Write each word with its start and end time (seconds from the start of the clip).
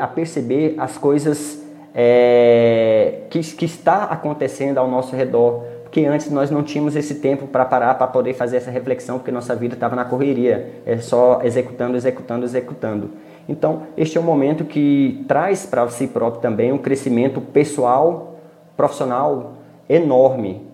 a 0.00 0.08
perceber 0.08 0.74
as 0.76 0.98
coisas 0.98 1.62
é, 1.94 3.20
que, 3.30 3.38
que 3.38 3.64
está 3.64 4.06
acontecendo 4.06 4.78
ao 4.78 4.90
nosso 4.90 5.14
redor, 5.14 5.62
porque 5.84 6.04
antes 6.04 6.28
nós 6.32 6.50
não 6.50 6.64
tínhamos 6.64 6.96
esse 6.96 7.14
tempo 7.14 7.46
para 7.46 7.64
parar 7.64 7.94
para 7.94 8.08
poder 8.08 8.34
fazer 8.34 8.56
essa 8.56 8.72
reflexão, 8.72 9.18
porque 9.18 9.30
nossa 9.30 9.54
vida 9.54 9.74
estava 9.74 9.94
na 9.94 10.04
correria, 10.04 10.82
é 10.84 10.96
só 10.96 11.42
executando, 11.44 11.96
executando, 11.96 12.44
executando. 12.44 13.10
Então, 13.48 13.82
este 13.96 14.18
é 14.18 14.20
um 14.20 14.24
momento 14.24 14.64
que 14.64 15.24
traz 15.28 15.64
para 15.64 15.88
si 15.90 16.08
próprio 16.08 16.42
também 16.42 16.72
um 16.72 16.78
crescimento 16.78 17.40
pessoal, 17.40 18.34
profissional 18.76 19.52
enorme. 19.88 20.66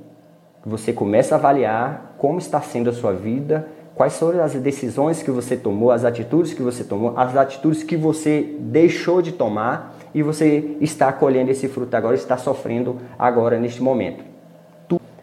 Você 0.65 0.95
começa 0.95 1.35
a 1.35 1.39
avaliar 1.39 2.15
como 2.17 2.39
está 2.39 2.59
sendo 2.63 2.89
a 2.89 2.93
sua 2.95 3.13
vida, 3.13 3.69
quais 3.95 4.19
foram 4.19 4.43
as 4.43 4.55
decisões 4.55 5.23
que 5.23 5.31
você 5.31 5.57
tomou, 5.57 5.91
as 5.91 6.05
atitudes 6.05 6.53
que 6.53 6.63
você 6.63 6.83
tomou, 6.85 7.15
as 7.17 7.37
atitudes 7.37 7.83
que 7.83 7.97
você 7.97 8.57
deixou 8.59 9.23
de 9.23 9.33
tomar 9.33 9.97
e 10.15 10.23
você 10.23 10.77
está 10.81 11.13
colhendo 11.13 11.51
esse 11.51 11.69
fruto 11.69 11.97
agora, 11.97 12.15
está 12.15 12.37
sofrendo 12.37 12.99
agora 13.19 13.59
neste 13.59 13.83
momento. 13.83 14.25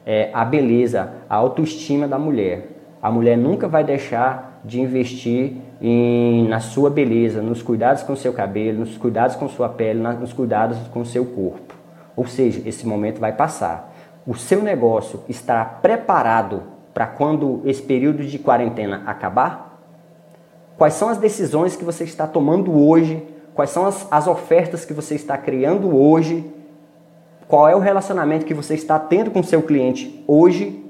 É 0.06 0.32
a 0.34 0.44
beleza, 0.44 1.12
a 1.30 1.36
autoestima 1.36 2.08
da 2.08 2.18
mulher. 2.18 2.70
A 3.02 3.12
mulher 3.12 3.38
nunca 3.38 3.68
vai 3.68 3.84
deixar 3.84 4.60
de 4.64 4.80
investir 4.80 5.58
em, 5.82 6.48
na 6.48 6.60
sua 6.60 6.90
beleza, 6.90 7.42
nos 7.42 7.62
cuidados 7.62 8.04
com 8.04 8.16
seu 8.16 8.34
cabelo, 8.34 8.80
nos 8.80 8.98
cuidados 8.98 9.36
com 9.36 9.48
sua 9.48 9.70
pele, 9.70 10.00
nos 10.00 10.34
cuidados 10.34 10.78
com 10.90 11.04
seu 11.06 11.26
corpo. 11.26 11.76
Ou 12.16 12.26
seja, 12.26 12.62
esse 12.68 12.86
momento 12.86 13.20
vai 13.20 13.32
passar. 13.32 13.94
O 14.26 14.36
seu 14.36 14.62
negócio 14.62 15.22
estará 15.28 15.66
preparado 15.66 16.64
para 16.94 17.08
quando 17.08 17.62
esse 17.66 17.82
período 17.82 18.24
de 18.24 18.38
quarentena 18.38 19.04
acabar? 19.06 19.72
Quais 20.78 20.94
são 20.94 21.10
as 21.10 21.18
decisões 21.18 21.76
que 21.76 21.86
você 21.86 22.04
está 22.04 22.26
tomando 22.26 22.76
hoje? 22.78 23.24
Quais 23.54 23.70
são 23.70 23.86
as, 23.86 24.08
as 24.12 24.28
ofertas 24.28 24.86
que 24.86 24.94
você 24.94 25.16
está 25.16 25.38
criando 25.38 25.96
hoje? 25.96 26.52
Qual 27.48 27.68
é 27.68 27.76
o 27.76 27.80
relacionamento 27.80 28.46
que 28.46 28.54
você 28.54 28.74
está 28.74 28.98
tendo 28.98 29.30
com 29.30 29.44
seu 29.44 29.62
cliente 29.62 30.24
hoje 30.28 30.84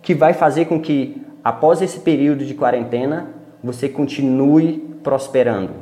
que 0.00 0.14
vai 0.14 0.32
fazer 0.32 0.66
com 0.66 0.80
que 0.80 1.20
após 1.42 1.82
esse 1.82 2.00
período 2.00 2.44
de 2.44 2.54
quarentena 2.54 3.30
você 3.62 3.88
continue 3.88 4.78
prosperando? 5.02 5.74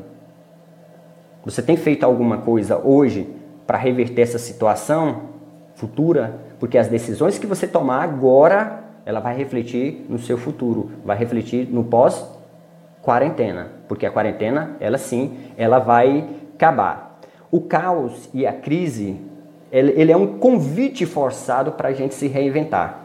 Você 1.45 1.63
tem 1.63 1.77
feito 1.77 2.05
alguma 2.05 2.39
coisa 2.39 2.79
hoje 2.79 3.29
para 3.67 3.77
reverter 3.77 4.23
essa 4.23 4.39
situação 4.39 5.35
futura? 5.75 6.41
Porque 6.59 6.79
as 6.79 6.89
decisões 6.89 7.39
que 7.39 7.47
você 7.47 7.67
tomar 7.67 8.03
agora 8.03 8.84
ela 9.07 9.21
vai 9.21 9.37
refletir 9.37 10.07
no 10.09 10.19
seu 10.19 10.39
futuro, 10.39 10.91
vai 11.05 11.17
refletir 11.17 11.69
no 11.71 11.85
pós 11.85 12.27
quarentena, 13.03 13.71
porque 13.87 14.07
a 14.07 14.11
quarentena, 14.11 14.77
ela 14.81 14.97
sim, 14.97 15.37
ela 15.57 15.79
vai 15.79 16.27
acabar. 16.55 17.21
O 17.51 17.61
caos 17.61 18.31
e 18.33 18.47
a 18.47 18.53
crise, 18.53 19.21
ele, 19.71 19.93
ele 20.01 20.11
é 20.11 20.17
um 20.17 20.39
convite 20.39 21.05
forçado 21.05 21.73
para 21.73 21.91
a 21.91 21.93
gente 21.93 22.15
se 22.15 22.27
reinventar. 22.27 23.05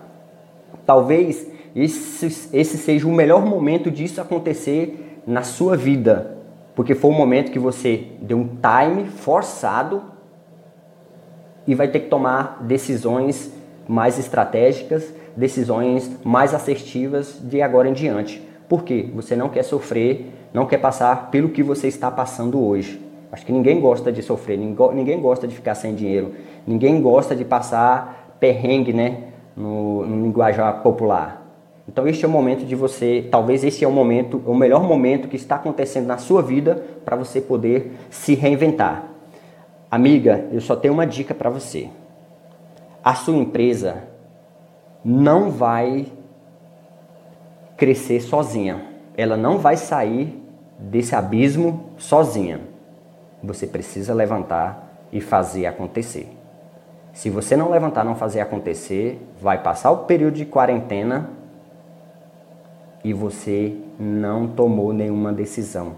Talvez 0.85 1.51
esse, 1.75 2.49
esse 2.55 2.77
seja 2.77 3.07
o 3.07 3.11
melhor 3.11 3.45
momento 3.45 3.91
disso 3.91 4.21
acontecer 4.21 5.21
na 5.27 5.43
sua 5.43 5.75
vida, 5.75 6.37
porque 6.75 6.95
foi 6.95 7.11
um 7.11 7.15
momento 7.15 7.51
que 7.51 7.59
você 7.59 8.07
deu 8.21 8.37
um 8.37 8.47
time 8.47 9.05
forçado 9.09 10.01
e 11.67 11.75
vai 11.75 11.89
ter 11.89 11.99
que 11.99 12.07
tomar 12.07 12.63
decisões 12.63 13.53
mais 13.89 14.19
estratégicas, 14.19 15.11
decisões 15.35 16.11
mais 16.23 16.53
assertivas 16.53 17.39
de 17.41 17.59
agora 17.59 17.89
em 17.89 17.93
diante. 17.93 18.39
Por 18.67 18.83
quê? 18.83 19.09
Você 19.15 19.35
não 19.35 19.49
quer 19.49 19.63
sofrer, 19.63 20.31
não 20.53 20.67
quer 20.67 20.77
passar 20.77 21.31
pelo 21.31 21.49
que 21.49 21.63
você 21.63 21.87
está 21.87 22.11
passando 22.11 22.63
hoje. 22.63 23.01
Acho 23.31 23.43
que 23.43 23.51
ninguém 23.51 23.81
gosta 23.81 24.11
de 24.11 24.21
sofrer, 24.21 24.59
ninguém 24.59 25.19
gosta 25.19 25.47
de 25.47 25.55
ficar 25.55 25.73
sem 25.73 25.95
dinheiro, 25.95 26.33
ninguém 26.67 27.01
gosta 27.01 27.35
de 27.35 27.43
passar 27.43 28.35
perrengue, 28.39 28.93
né, 28.93 29.23
no, 29.57 30.05
no 30.05 30.23
linguajar 30.23 30.83
popular. 30.83 31.39
Então 31.87 32.07
este 32.07 32.23
é 32.23 32.27
o 32.27 32.31
momento 32.31 32.65
de 32.65 32.75
você, 32.75 33.27
talvez 33.31 33.63
este 33.63 33.83
é 33.83 33.87
o 33.87 33.91
momento, 33.91 34.39
o 34.45 34.53
melhor 34.53 34.83
momento 34.83 35.27
que 35.27 35.35
está 35.35 35.55
acontecendo 35.55 36.05
na 36.05 36.19
sua 36.19 36.43
vida 36.43 36.83
para 37.03 37.15
você 37.15 37.41
poder 37.41 37.93
se 38.11 38.35
reinventar. 38.35 39.05
Amiga, 39.89 40.45
eu 40.51 40.61
só 40.61 40.75
tenho 40.75 40.93
uma 40.93 41.07
dica 41.07 41.33
para 41.33 41.49
você. 41.49 41.89
A 43.03 43.15
sua 43.15 43.35
empresa 43.35 44.03
não 45.03 45.49
vai 45.49 46.07
crescer 47.77 48.19
sozinha. 48.19 48.85
Ela 49.15 49.37
não 49.37 49.57
vai 49.57 49.77
sair 49.77 50.43
desse 50.77 51.15
abismo 51.15 51.91
sozinha. 51.97 52.61
Você 53.41 53.65
precisa 53.65 54.13
levantar 54.13 55.07
e 55.11 55.21
fazer 55.21 55.65
acontecer. 55.65 56.29
Se 57.13 57.29
você 57.29 57.55
não 57.55 57.69
levantar, 57.69 58.03
não 58.03 58.15
fazer 58.15 58.41
acontecer, 58.41 59.19
vai 59.41 59.61
passar 59.61 59.91
o 59.91 60.05
período 60.05 60.35
de 60.35 60.45
quarentena 60.45 61.29
e 63.03 63.13
você 63.13 63.75
não 63.97 64.47
tomou 64.47 64.93
nenhuma 64.93 65.31
decisão. 65.31 65.93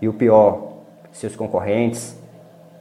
E 0.00 0.08
o 0.08 0.12
pior, 0.12 0.74
seus 1.12 1.34
concorrentes 1.34 2.16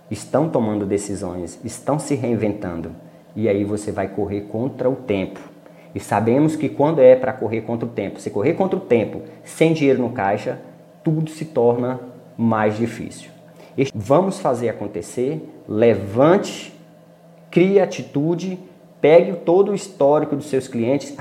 estão 0.10 0.50
tomando 0.50 0.86
decisões, 0.86 1.60
estão 1.64 1.98
se 1.98 2.14
reinventando 2.16 2.92
e 3.36 3.50
aí 3.50 3.64
você 3.64 3.92
vai 3.92 4.08
correr 4.08 4.42
contra 4.42 4.90
o 4.90 4.96
tempo. 4.96 5.40
E 5.96 6.00
sabemos 6.00 6.56
que 6.56 6.70
quando 6.70 7.00
é 7.00 7.16
para 7.16 7.34
correr 7.34 7.62
contra 7.62 7.88
o 7.88 7.92
tempo, 7.92 8.20
se 8.20 8.30
correr 8.30 8.54
contra 8.54 8.78
o 8.78 8.82
tempo 8.82 9.22
sem 9.44 9.74
dinheiro 9.74 10.02
no 10.02 10.10
caixa, 10.10 10.60
tudo 11.04 11.30
se 11.30 11.46
torna 11.46 12.00
mais 12.38 12.76
difícil. 12.78 13.30
Vamos 13.94 14.40
fazer 14.40 14.70
acontecer, 14.70 15.42
levante, 15.68 16.74
crie 17.50 17.80
atitude, 17.80 18.60
pegue 19.02 19.34
todo 19.34 19.72
o 19.72 19.76
histórico 19.76 20.36
dos 20.36 20.46
seus 20.46 20.68
clientes, 20.68 21.16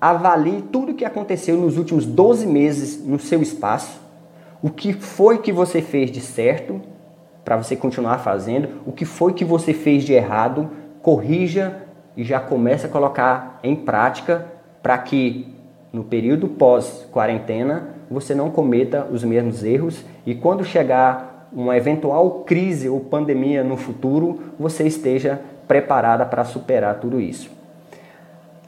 avalie 0.00 0.62
tudo 0.62 0.92
o 0.92 0.94
que 0.94 1.04
aconteceu 1.04 1.56
nos 1.56 1.76
últimos 1.76 2.06
12 2.06 2.46
meses 2.46 3.04
no 3.04 3.18
seu 3.18 3.42
espaço, 3.42 4.00
o 4.62 4.70
que 4.70 4.92
foi 4.92 5.38
que 5.38 5.52
você 5.52 5.82
fez 5.82 6.10
de 6.10 6.20
certo 6.20 6.80
para 7.44 7.56
você 7.56 7.74
continuar 7.74 8.18
fazendo, 8.18 8.82
o 8.86 8.92
que 8.92 9.04
foi 9.04 9.32
que 9.32 9.44
você 9.44 9.72
fez 9.72 10.04
de 10.04 10.12
errado 10.12 10.70
corrija 11.02 11.82
e 12.16 12.24
já 12.24 12.40
comece 12.40 12.86
a 12.86 12.88
colocar 12.88 13.58
em 13.62 13.74
prática 13.74 14.46
para 14.82 14.96
que 14.98 15.54
no 15.92 16.04
período 16.04 16.48
pós-quarentena 16.48 17.88
você 18.10 18.34
não 18.34 18.50
cometa 18.50 19.06
os 19.10 19.24
mesmos 19.24 19.64
erros 19.64 20.04
e 20.26 20.34
quando 20.34 20.64
chegar 20.64 21.48
uma 21.52 21.76
eventual 21.76 22.44
crise 22.44 22.88
ou 22.88 23.00
pandemia 23.00 23.64
no 23.64 23.76
futuro, 23.76 24.40
você 24.58 24.86
esteja 24.86 25.40
preparada 25.66 26.24
para 26.24 26.44
superar 26.44 27.00
tudo 27.00 27.20
isso. 27.20 27.50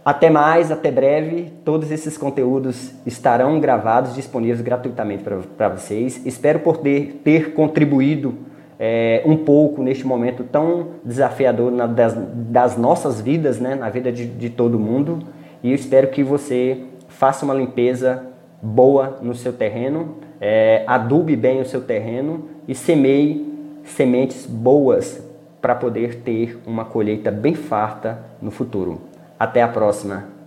Até 0.05 0.31
mais, 0.31 0.73
até 0.73 0.91
breve. 0.91 1.53
Todos 1.65 1.93
esses 1.93 2.19
conteúdos 2.19 2.93
estarão 3.07 3.61
gravados, 3.61 4.15
disponíveis 4.15 4.61
gratuitamente 4.61 5.23
para 5.57 5.69
vocês. 5.69 6.21
Espero 6.27 6.59
poder 6.59 7.21
ter 7.23 7.55
contribuído 7.55 8.37
é, 8.85 9.23
um 9.25 9.37
pouco 9.37 9.81
neste 9.81 10.05
momento 10.05 10.43
tão 10.43 10.89
desafiador 11.05 11.71
na, 11.71 11.87
das, 11.87 12.17
das, 12.17 12.77
nossas 12.77 13.21
vidas, 13.21 13.61
né, 13.61 13.77
na 13.77 13.89
vida 13.89 14.11
de, 14.11 14.27
de 14.27 14.51
todo 14.51 14.77
mundo. 14.77 15.21
E 15.63 15.71
eu 15.71 15.75
espero 15.77 16.09
que 16.09 16.25
você 16.25 16.79
faça 17.07 17.45
uma 17.45 17.55
limpeza 17.55 18.25
boa 18.61 19.19
no 19.23 19.37
seu 19.37 19.53
terreno, 19.53 20.17
é, 20.41 20.83
adube 20.85 21.37
bem 21.37 21.61
o 21.61 21.65
seu 21.65 21.83
terreno 21.83 22.49
e 22.67 22.75
semeie 22.75 23.47
sementes 23.85 24.47
boas 24.47 25.23
para 25.61 25.77
poder 25.77 26.17
ter 26.17 26.59
uma 26.67 26.85
colheita 26.85 27.31
bem 27.31 27.55
farta 27.55 28.19
no 28.41 28.51
futuro. 28.51 29.03
Até 29.39 29.63
a 29.63 29.69
próxima! 29.69 30.42